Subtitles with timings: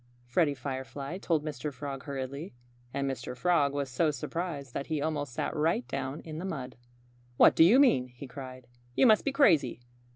[0.25, 1.71] Freddie Firefly told Mr.
[1.71, 2.55] Frog hurriedly.
[2.91, 3.37] And Mr.
[3.37, 6.75] Frog was so surprised that he almost sat right down in the mud.
[7.37, 8.65] "What do you mean?" he cried.
[8.95, 9.79] "You must be crazy!